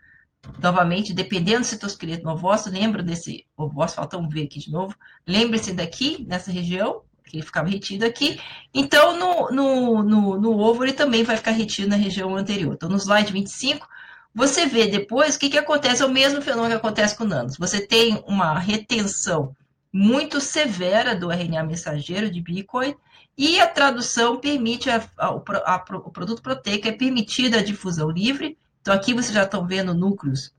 Novamente, 0.58 1.12
dependendo 1.12 1.60
do 1.60 1.66
citosqueleto 1.66 2.24
no 2.24 2.32
ovócito, 2.32 2.70
lembra 2.70 3.02
desse 3.02 3.46
ovócito, 3.56 3.96
falta 3.96 4.16
um 4.16 4.28
ver 4.28 4.44
aqui 4.44 4.58
de 4.58 4.70
novo. 4.70 4.94
Lembre-se 5.26 5.72
daqui, 5.72 6.24
nessa 6.26 6.50
região, 6.50 7.02
que 7.24 7.36
ele 7.36 7.44
ficava 7.44 7.68
retido 7.68 8.04
aqui. 8.04 8.40
Então, 8.74 9.16
no, 9.16 9.50
no, 9.50 10.02
no, 10.02 10.40
no, 10.40 10.58
ovo, 10.58 10.84
ele 10.84 10.92
também 10.92 11.22
vai 11.22 11.36
ficar 11.36 11.52
retido 11.52 11.88
na 11.88 11.96
região 11.96 12.34
anterior. 12.34 12.74
Então, 12.74 12.88
no 12.88 12.96
slide 12.96 13.32
25, 13.32 13.86
você 14.34 14.66
vê 14.66 14.86
depois 14.86 15.36
o 15.36 15.38
que, 15.38 15.50
que 15.50 15.58
acontece, 15.58 16.02
é 16.02 16.06
o 16.06 16.10
mesmo 16.10 16.42
fenômeno 16.42 16.70
que 16.70 16.86
acontece 16.86 17.16
com 17.16 17.24
nanos. 17.24 17.56
Você 17.56 17.86
tem 17.86 18.22
uma 18.26 18.58
retenção 18.58 19.54
muito 19.92 20.40
severa 20.40 21.14
do 21.14 21.30
RNA 21.30 21.64
mensageiro 21.64 22.30
de 22.30 22.40
bicoid, 22.40 22.96
e 23.42 23.58
a 23.58 23.66
tradução 23.66 24.36
permite, 24.36 24.90
a, 24.90 25.02
a, 25.16 25.28
a, 25.28 25.84
o 26.04 26.10
produto 26.10 26.42
proteico 26.42 26.86
é 26.86 26.92
permitida 26.92 27.58
a 27.58 27.62
difusão 27.62 28.10
livre. 28.10 28.58
Então, 28.82 28.92
aqui 28.92 29.14
vocês 29.14 29.32
já 29.32 29.44
estão 29.44 29.66
vendo 29.66 29.94
núcleos 29.94 30.52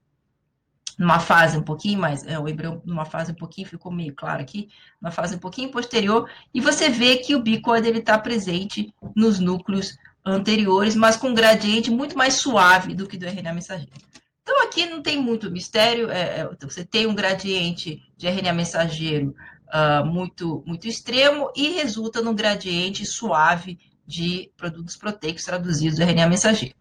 numa 0.98 1.20
fase 1.20 1.56
um 1.60 1.62
pouquinho 1.62 2.00
mais, 2.00 2.26
é, 2.26 2.40
o 2.40 2.50
embrião 2.50 2.82
numa 2.84 3.06
fase 3.06 3.34
um 3.34 3.36
pouquinho, 3.36 3.68
ficou 3.68 3.92
meio 3.92 4.16
claro 4.16 4.42
aqui, 4.42 4.68
numa 5.00 5.12
fase 5.12 5.36
um 5.36 5.40
pouquinho 5.40 5.70
posterior, 5.70 6.28
e 6.52 6.60
você 6.60 6.90
vê 6.90 7.18
que 7.18 7.36
o 7.36 7.42
bicoide 7.44 7.88
ele 7.88 8.00
está 8.00 8.18
presente 8.18 8.92
nos 9.16 9.40
núcleos 9.40 9.96
anteriores, 10.26 10.96
mas 10.96 11.16
com 11.16 11.28
um 11.30 11.36
gradiente 11.36 11.92
muito 11.92 12.18
mais 12.18 12.34
suave 12.34 12.96
do 12.96 13.08
que 13.08 13.16
do 13.16 13.28
RNA 13.28 13.54
mensageiro. 13.54 13.92
Então, 14.42 14.64
aqui 14.64 14.88
não 14.88 15.04
tem 15.04 15.22
muito 15.22 15.52
mistério, 15.52 16.10
é, 16.10 16.40
é, 16.40 16.50
você 16.60 16.84
tem 16.84 17.06
um 17.06 17.14
gradiente 17.14 18.02
de 18.18 18.28
RNA 18.28 18.54
mensageiro 18.54 19.36
uh, 19.72 20.06
muito, 20.06 20.63
muito 20.66 20.88
extremo 20.88 21.51
e 21.56 21.70
resulta 21.70 22.22
num 22.22 22.36
gradiente 22.36 23.06
suave 23.06 23.80
de 24.06 24.51
produtos 24.58 24.98
proteicos 24.98 25.44
traduzidos 25.44 25.98
do 25.98 26.04
RNA 26.04 26.28
mensageiro. 26.28 26.75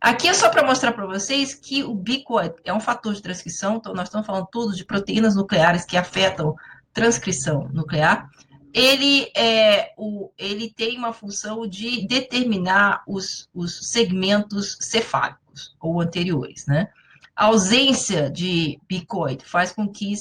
Aqui 0.00 0.28
é 0.28 0.32
só 0.34 0.48
para 0.48 0.66
mostrar 0.66 0.92
para 0.92 1.04
vocês 1.04 1.54
que 1.54 1.84
o 1.84 1.94
bico 1.94 2.40
é, 2.40 2.54
é 2.64 2.72
um 2.72 2.80
fator 2.80 3.12
de 3.12 3.20
transcrição, 3.20 3.76
então 3.76 3.92
nós 3.92 4.08
estamos 4.08 4.26
falando 4.26 4.48
todos 4.50 4.76
de 4.76 4.84
proteínas 4.84 5.36
nucleares 5.36 5.84
que 5.84 5.96
afetam 5.96 6.56
transcrição 6.92 7.68
nuclear. 7.72 8.28
Ele, 8.72 9.30
é, 9.36 9.92
o, 9.98 10.30
ele 10.38 10.72
tem 10.72 10.96
uma 10.96 11.12
função 11.12 11.66
de 11.66 12.06
determinar 12.06 13.02
os, 13.06 13.48
os 13.52 13.90
segmentos 13.90 14.78
cefálicos 14.80 15.76
ou 15.78 16.00
anteriores, 16.00 16.64
né? 16.66 16.88
A 17.36 17.46
ausência 17.46 18.30
de 18.30 18.78
bicoide 18.88 19.44
faz 19.44 19.72
com 19.72 19.88
que 19.88 20.12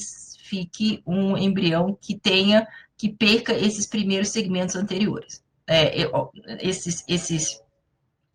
fique 0.50 1.04
um 1.06 1.38
embrião 1.38 1.98
que 2.02 2.18
tenha, 2.18 2.68
que 2.98 3.08
perca 3.08 3.54
esses 3.54 3.86
primeiros 3.86 4.30
segmentos 4.30 4.76
anteriores. 4.76 5.44
É, 5.68 6.10
esses, 6.60 7.06
esses, 7.08 7.62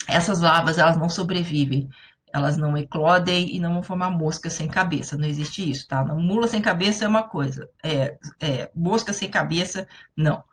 essas 0.06 0.40
larvas, 0.40 0.78
elas 0.78 0.96
não 0.96 1.08
sobrevivem, 1.08 1.90
elas 2.32 2.56
não 2.56 2.76
eclodem 2.76 3.54
e 3.54 3.58
não 3.58 3.74
vão 3.74 3.82
formar 3.82 4.10
mosca 4.10 4.48
sem 4.48 4.68
cabeça, 4.68 5.16
não 5.16 5.26
existe 5.26 5.68
isso, 5.68 5.88
tá? 5.88 6.04
Mula 6.04 6.46
sem 6.46 6.62
cabeça 6.62 7.04
é 7.04 7.08
uma 7.08 7.24
coisa, 7.24 7.68
é, 7.82 8.16
é 8.40 8.70
mosca 8.74 9.12
sem 9.12 9.28
cabeça, 9.28 9.88
não. 10.16 10.44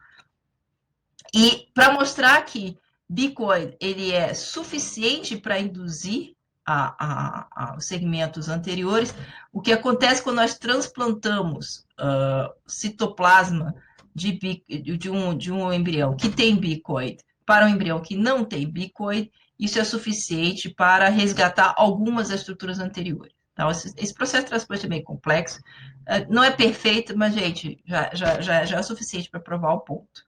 E 1.34 1.68
para 1.74 1.94
mostrar 1.94 2.42
que 2.44 2.78
bicoid 3.08 3.78
ele 3.80 4.12
é 4.12 4.34
suficiente 4.34 5.38
para 5.38 5.60
induzir 5.60 6.36
a, 6.72 6.96
a, 7.00 7.48
a, 7.52 7.78
os 7.78 7.86
segmentos 7.86 8.48
anteriores, 8.48 9.14
o 9.52 9.62
que 9.62 9.72
acontece 9.72 10.22
quando 10.22 10.38
nós 10.38 10.58
transplantamos 10.58 11.86
uh, 12.00 12.54
citoplasma 12.66 13.76
de, 14.16 14.40
de, 14.68 15.10
um, 15.10 15.38
de 15.38 15.52
um 15.52 15.72
embrião 15.72 16.16
que 16.16 16.30
tem 16.30 16.56
bicoide 16.56 17.24
para 17.46 17.66
um 17.66 17.70
embrião 17.70 18.02
que 18.02 18.16
não 18.16 18.46
tem 18.46 18.70
bicoide, 18.70 19.32
isso 19.60 19.80
é 19.80 19.84
suficiente 19.84 20.70
para 20.70 21.10
resgatar 21.10 21.74
algumas 21.78 22.30
estruturas 22.30 22.80
anteriores. 22.80 23.34
Então, 23.54 23.70
esse, 23.70 23.94
esse 23.98 24.14
processo 24.14 24.46
de 24.46 24.50
transplante 24.50 24.86
é 24.86 24.90
meio 24.90 25.04
complexo, 25.04 25.60
uh, 25.60 26.34
não 26.34 26.44
é 26.44 26.52
perfeito, 26.52 27.18
mas, 27.18 27.34
gente, 27.34 27.82
já, 27.86 28.10
já, 28.14 28.42
já, 28.42 28.66
já 28.66 28.78
é 28.80 28.84
suficiente 28.84 29.30
para 29.30 29.40
provar 29.40 29.74
o 29.74 29.82
ponto. 29.82 30.26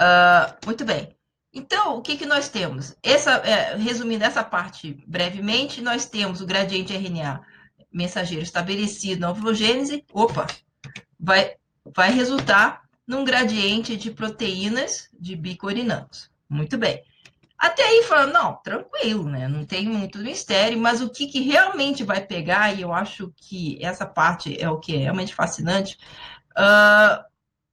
Uh, 0.00 0.66
muito 0.66 0.84
bem. 0.84 1.14
Então, 1.52 1.96
o 1.96 2.02
que, 2.02 2.16
que 2.16 2.26
nós 2.26 2.48
temos? 2.48 2.96
Essa, 3.02 3.32
é, 3.38 3.76
resumindo 3.76 4.24
essa 4.24 4.44
parte 4.44 5.02
brevemente, 5.06 5.80
nós 5.80 6.06
temos 6.06 6.40
o 6.40 6.46
gradiente 6.46 6.94
RNA 6.94 7.40
mensageiro 7.92 8.44
estabelecido 8.44 9.20
na 9.20 9.30
ovulogênese, 9.30 10.04
opa, 10.12 10.46
vai, 11.18 11.56
vai 11.84 12.12
resultar 12.12 12.82
num 13.06 13.24
gradiente 13.24 13.96
de 13.96 14.12
proteínas 14.12 15.08
de 15.18 15.34
bicorinanos. 15.34 16.30
Muito 16.48 16.78
bem. 16.78 17.02
Até 17.58 17.82
aí, 17.82 18.04
falando, 18.04 18.32
não, 18.32 18.56
tranquilo, 18.62 19.28
né? 19.28 19.46
Não 19.46 19.66
tem 19.66 19.86
muito 19.86 20.18
mistério, 20.18 20.78
mas 20.78 21.02
o 21.02 21.10
que, 21.10 21.26
que 21.26 21.40
realmente 21.40 22.02
vai 22.04 22.20
pegar, 22.24 22.72
e 22.72 22.80
eu 22.80 22.94
acho 22.94 23.34
que 23.36 23.76
essa 23.84 24.06
parte 24.06 24.58
é 24.58 24.70
o 24.70 24.78
que 24.78 24.94
é 24.94 24.98
realmente 24.98 25.34
fascinante, 25.34 25.98
uh, 26.52 27.22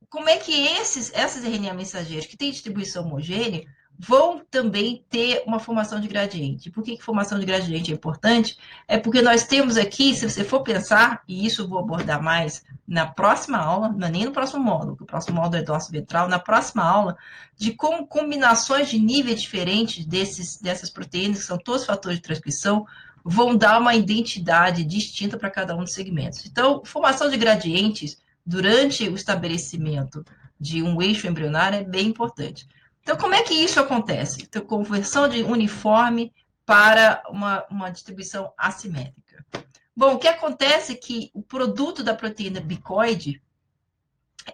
como 0.10 0.30
é 0.30 0.38
que 0.38 0.52
esses, 0.68 1.12
essas 1.14 1.44
RNA 1.44 1.74
mensageiros 1.74 2.26
que 2.26 2.38
têm 2.38 2.52
distribuição 2.52 3.06
homogênea 3.06 3.66
vão 4.00 4.42
também 4.52 5.04
ter 5.10 5.44
uma 5.48 5.60
formação 5.60 6.00
de 6.00 6.08
gradiente. 6.08 6.70
Por 6.70 6.84
que, 6.84 6.98
que 6.98 7.04
formação 7.04 7.40
de 7.40 7.46
gradiente 7.46 7.92
é 7.92 7.96
importante? 7.96 8.58
É 8.88 8.98
porque 8.98 9.22
nós 9.22 9.46
temos 9.46 9.76
aqui, 9.76 10.14
se 10.14 10.30
você 10.30 10.44
for 10.44 10.62
pensar, 10.62 11.24
e 11.28 11.46
isso 11.46 11.64
eu 11.64 11.68
vou 11.68 11.80
abordar 11.80 12.22
mais 12.22 12.64
na 12.88 13.08
próxima 13.08 13.58
aula, 13.58 13.90
não 13.90 14.08
é 14.08 14.12
nem 14.12 14.26
no 14.26 14.32
próximo 14.32 14.64
módulo, 14.64 14.96
que 14.96 15.04
o 15.04 15.08
próximo 15.08 15.38
módulo 15.38 15.62
é 15.62 15.66
dorso 15.66 15.92
ventral, 15.92 16.30
na 16.30 16.38
próxima 16.38 16.84
aula, 16.84 17.18
de 17.56 17.74
como 17.74 18.06
combinações 18.06 18.88
de 18.88 19.00
níveis 19.00 19.42
diferentes 19.42 20.06
desses, 20.06 20.58
dessas 20.62 20.92
proteínas, 20.92 21.40
que 21.40 21.46
são 21.46 21.58
todos 21.58 21.86
fatores 21.86 22.20
de 22.20 22.24
transcrição, 22.24 22.86
vão 23.26 23.58
dar 23.58 23.82
uma 23.82 23.96
identidade 23.96 24.84
distinta 24.84 25.38
para 25.38 25.50
cada 25.50 25.76
um 25.76 25.84
dos 25.84 25.94
segmentos. 25.94 26.46
Então, 26.46 26.84
formação 26.86 27.30
de 27.30 27.36
gradientes 27.36 28.22
durante 28.48 29.10
o 29.10 29.16
estabelecimento 29.16 30.24
de 30.58 30.82
um 30.82 31.02
eixo 31.02 31.28
embrionário 31.28 31.80
é 31.80 31.84
bem 31.84 32.08
importante. 32.08 32.66
Então, 33.02 33.18
como 33.18 33.36
é 33.36 33.44
que 33.44 33.54
isso 33.54 33.78
acontece? 33.78 34.44
Então, 34.44 34.62
conversão 34.62 35.28
de 35.28 35.44
uniforme 35.44 36.34
para 36.66 37.22
uma, 37.30 37.66
uma 37.70 37.90
distribuição 37.90 38.54
assimétrica. 38.58 39.46
Bom, 39.94 40.14
o 40.14 40.18
que 40.18 40.30
acontece 40.30 40.94
é 40.94 40.96
que 40.96 41.30
o 41.34 41.42
produto 41.42 42.04
da 42.04 42.14
proteína 42.14 42.62
bicoide, 42.62 43.42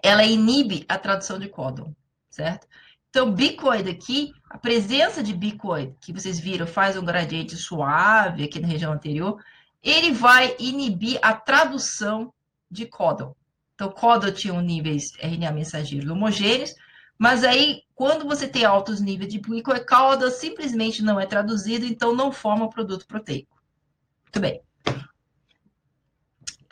ela 0.02 0.24
inibe 0.24 0.86
a 0.90 0.98
tradução 0.98 1.38
de 1.38 1.48
códon, 1.48 1.94
certo? 2.30 2.68
Então, 3.10 3.32
bicoide 3.32 3.92
aqui, 3.92 4.34
a 4.50 4.58
presença 4.58 5.22
de 5.22 5.34
bicoide, 5.34 5.96
que 6.02 6.12
vocês 6.12 6.40
viram, 6.40 6.66
faz 6.66 6.98
um 6.98 7.06
gradiente 7.06 7.56
suave 7.56 8.44
aqui 8.44 8.60
na 8.60 8.68
região 8.68 8.92
anterior, 8.92 9.40
ele 9.84 10.12
vai 10.12 10.56
inibir 10.58 11.20
a 11.22 11.34
tradução 11.36 12.34
de 12.72 12.88
códon. 12.88 13.36
Então, 13.76 13.90
CODA 13.90 14.32
tinha 14.32 14.60
níveis 14.62 15.14
RNA 15.20 15.52
mensageiros 15.52 16.10
homogêneos, 16.10 16.76
mas 17.18 17.44
aí, 17.44 17.84
quando 17.96 18.26
você 18.26 18.48
tem 18.48 18.66
altos 18.66 19.00
níveis 19.00 19.32
de 19.32 19.40
glicoecalda, 19.40 20.30
simplesmente 20.30 21.04
não 21.04 21.20
é 21.20 21.26
traduzido, 21.26 21.86
então 21.86 22.16
não 22.16 22.32
forma 22.32 22.70
produto 22.70 23.08
proteico. 23.08 23.58
Muito 24.24 24.40
bem. 24.40 24.62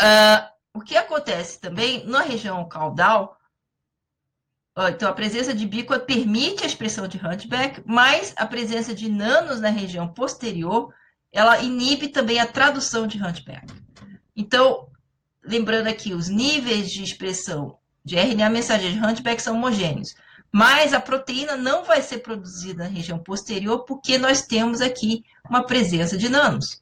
Uh, 0.02 0.52
o 0.74 0.82
que 0.82 0.98
acontece 0.98 1.60
também 1.60 2.06
na 2.06 2.22
região 2.22 2.68
caudal, 2.68 3.38
então 4.90 5.10
a 5.10 5.14
presença 5.14 5.54
de 5.54 5.68
bico 5.68 5.98
permite 6.00 6.64
a 6.64 6.68
expressão 6.68 7.08
de 7.08 7.18
hunchback, 7.18 7.84
mas 7.86 8.34
a 8.38 8.46
presença 8.46 8.96
de 8.96 9.10
nanos 9.10 9.60
na 9.60 9.70
região 9.70 10.08
posterior, 10.08 10.94
ela 11.32 11.60
inibe 11.60 12.08
também 12.08 12.40
a 12.40 12.48
tradução 12.48 13.06
de 13.06 13.22
hunchback. 13.22 13.68
Então, 14.36 14.90
lembrando 15.44 15.88
aqui, 15.88 16.14
os 16.14 16.30
níveis 16.30 16.92
de 16.92 17.04
expressão 17.04 17.78
de 18.04 18.16
RNA 18.16 18.50
mensageiro 18.50 18.96
de 18.96 19.06
Hunchback 19.06 19.42
são 19.42 19.56
homogêneos, 19.56 20.16
mas 20.52 20.94
a 20.94 21.00
proteína 21.00 21.56
não 21.56 21.84
vai 21.84 22.02
ser 22.02 22.20
produzida 22.20 22.84
na 22.84 22.90
região 22.90 23.20
posterior 23.20 23.86
porque 23.86 24.18
nós 24.18 24.42
temos 24.42 24.82
aqui 24.82 25.24
uma 25.50 25.66
presença 25.66 26.18
de 26.18 26.28
nanos. 26.28 26.82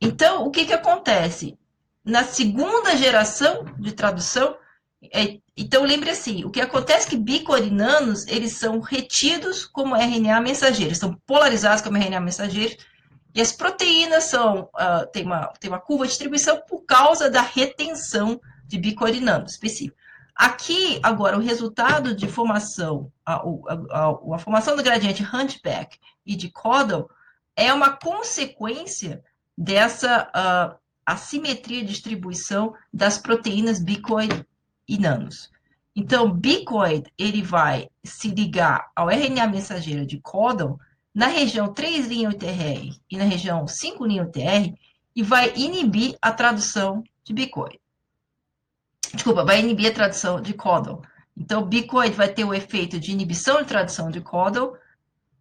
Então, 0.00 0.46
o 0.46 0.50
que, 0.50 0.64
que 0.64 0.72
acontece? 0.72 1.58
Na 2.04 2.24
segunda 2.24 2.96
geração 2.96 3.64
de 3.78 3.92
tradução, 3.92 4.56
é, 5.12 5.38
então 5.56 5.82
lembre 5.82 6.10
assim, 6.10 6.44
o 6.44 6.50
que 6.50 6.60
acontece 6.60 7.08
é 7.08 7.10
que 7.10 7.16
bicorinanos, 7.16 8.26
eles 8.28 8.52
são 8.52 8.78
retidos 8.78 9.64
como 9.64 9.96
RNA 9.96 10.40
mensageiro, 10.40 10.94
são 10.94 11.14
polarizados 11.26 11.82
como 11.82 11.96
RNA 11.96 12.20
mensageiro, 12.20 12.76
e 13.38 13.40
as 13.40 13.52
proteínas 13.52 14.24
são, 14.24 14.68
uh, 14.74 15.06
tem, 15.12 15.24
uma, 15.24 15.46
tem 15.60 15.70
uma 15.70 15.78
curva 15.78 16.02
de 16.02 16.10
distribuição 16.10 16.60
por 16.68 16.84
causa 16.84 17.30
da 17.30 17.40
retenção 17.40 18.40
de 18.66 18.76
bicorinano 18.76 19.46
específico. 19.46 19.96
Aqui, 20.34 20.98
agora, 21.04 21.38
o 21.38 21.40
resultado 21.40 22.16
de 22.16 22.26
formação, 22.26 23.12
a, 23.24 23.34
a, 23.34 23.40
a, 23.92 24.34
a 24.34 24.38
formação 24.40 24.74
do 24.74 24.82
gradiente 24.82 25.22
Hunchback 25.22 26.00
e 26.26 26.34
de 26.34 26.50
Codal 26.50 27.08
é 27.54 27.72
uma 27.72 27.96
consequência 27.96 29.22
dessa 29.56 30.28
uh, 30.34 30.76
a 31.06 31.16
simetria 31.16 31.82
de 31.82 31.92
distribuição 31.92 32.74
das 32.92 33.18
proteínas 33.18 33.80
bicoid 33.80 34.44
e 34.88 34.98
nanos. 34.98 35.48
Então, 35.94 36.28
bicoid, 36.28 37.08
ele 37.16 37.40
vai 37.40 37.88
se 38.02 38.30
ligar 38.30 38.90
ao 38.96 39.08
RNA 39.08 39.46
mensageiro 39.46 40.04
de 40.04 40.18
códon 40.18 40.76
na 41.18 41.26
região 41.26 41.74
3' 41.74 42.06
UTR 42.28 42.96
e 43.10 43.16
na 43.16 43.24
região 43.24 43.66
5' 43.66 44.04
UTR 44.04 44.72
e 45.16 45.20
vai 45.20 45.52
inibir 45.56 46.16
a 46.22 46.30
tradução 46.30 47.02
de 47.24 47.32
bicoid. 47.32 47.80
Desculpa, 49.12 49.44
vai 49.44 49.58
inibir 49.58 49.90
a 49.90 49.92
tradução 49.92 50.40
de 50.40 50.54
códon. 50.54 51.02
Então, 51.36 51.64
bicoid 51.64 52.14
vai 52.14 52.28
ter 52.28 52.44
o 52.44 52.54
efeito 52.54 53.00
de 53.00 53.10
inibição 53.10 53.60
de 53.60 53.66
tradução 53.66 54.12
de 54.12 54.20
códon, 54.20 54.74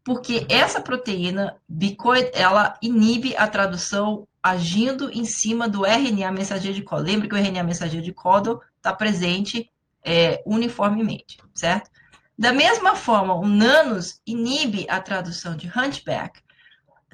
porque 0.04 0.48
essa 0.50 0.82
proteína 0.82 1.56
bicoid, 1.70 2.32
ela 2.34 2.76
inibe 2.82 3.38
a 3.38 3.48
tradução 3.48 4.28
agindo 4.42 5.12
em 5.12 5.26
cima 5.26 5.70
do 5.70 5.86
RNA 5.86 6.32
mensageiro 6.32 6.76
de 6.76 6.82
códon. 6.82 7.04
Lembra 7.04 7.30
que 7.30 7.36
o 7.36 7.38
RNA 7.38 7.62
mensageiro 7.62 8.04
de 8.04 8.14
códon 8.14 8.60
está 8.78 8.96
presente 8.96 9.70
é, 10.04 10.42
uniformemente, 10.44 11.38
certo? 11.54 11.92
Da 12.38 12.54
mesma 12.54 12.96
forma, 12.96 13.34
o 13.34 13.48
nanos 13.48 14.22
inibe 14.26 14.86
a 14.90 15.02
tradução 15.02 15.56
de 15.56 15.68
hunchback, 15.68 16.40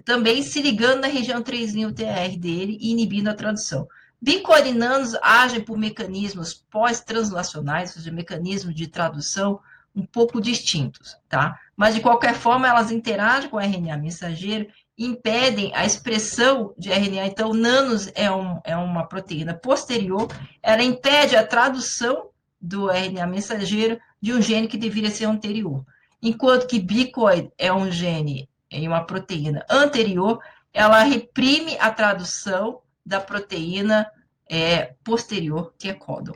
também 0.04 0.44
se 0.44 0.62
ligando 0.62 1.02
na 1.02 1.08
região 1.08 1.42
3' 1.42 1.76
UTR 1.76 2.38
dele 2.38 2.78
e 2.82 2.92
inibindo 2.92 3.30
a 3.30 3.34
tradução. 3.34 3.88
Bicoorinanos 4.22 5.16
agem 5.22 5.62
por 5.62 5.78
mecanismos 5.78 6.54
pós-translacionais, 6.54 7.92
ou 7.92 7.98
seja, 7.98 8.12
mecanismos 8.12 8.76
de 8.76 8.88
tradução 8.88 9.60
um 9.96 10.06
pouco 10.06 10.42
distintos, 10.42 11.16
tá? 11.30 11.60
Mas, 11.76 11.96
de 11.96 12.02
qualquer 12.02 12.34
forma, 12.34 12.68
elas 12.68 12.92
interagem 12.92 13.50
com 13.50 13.58
o 13.58 13.60
RNA 13.60 13.98
mensageiro 13.98 14.68
impedem 14.98 15.72
a 15.76 15.86
expressão 15.86 16.74
de 16.78 16.92
RNA. 16.92 17.28
Então, 17.28 17.54
nanos 17.54 18.12
é, 18.16 18.32
um, 18.32 18.60
é 18.64 18.76
uma 18.76 19.08
proteína 19.08 19.54
posterior, 19.54 20.28
ela 20.62 20.84
impede 20.84 21.36
a 21.36 21.46
tradução 21.46 22.30
do 22.60 22.90
RNA 22.90 23.28
mensageiro 23.28 24.00
de 24.24 24.32
um 24.32 24.42
gene 24.42 24.70
que 24.70 24.78
deveria 24.78 25.12
ser 25.12 25.26
anterior. 25.26 25.86
Enquanto 26.22 26.66
que 26.66 26.80
bicoid 26.80 27.52
é 27.58 27.74
um 27.74 27.92
gene 27.92 28.50
em 28.72 28.88
uma 28.88 29.06
proteína 29.06 29.66
anterior, 29.70 30.40
ela 30.72 31.04
reprime 31.04 31.78
a 31.78 31.92
tradução 31.92 32.80
da 33.06 33.20
proteína 33.20 34.10
é, 34.50 34.96
posterior, 35.04 35.74
que 35.78 35.90
é 35.90 35.94
códon. 35.94 36.36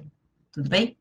Tudo 0.52 0.70
bem? 0.70 0.98